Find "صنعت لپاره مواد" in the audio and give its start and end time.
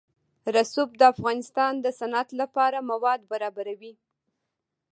1.99-3.19